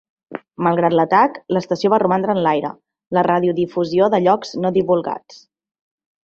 [0.67, 2.73] Malgrat l'atac, l'estació va romandre en l'aire,
[3.19, 5.41] la radiodifusió de llocs no divulgats.